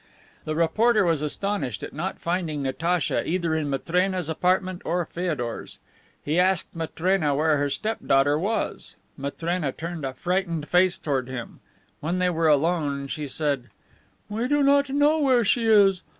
[0.45, 5.77] The reporter was astonished at not finding Natacha either in Matrena's apartment or Feodor's.
[6.25, 8.95] He asked Matrena where her step daughter was.
[9.15, 11.59] Matrena turned a frightened face toward him.
[11.99, 13.69] When they were alone, she said:
[14.27, 16.01] "We do not know where she is.